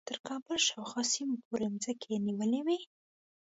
تر 0.09 0.17
کابل 0.27 0.55
شاوخوا 0.67 1.03
سیمو 1.13 1.35
پورې 1.45 1.65
مځکې 1.73 2.23
نیولې 2.27 2.61
وې. 2.65 2.79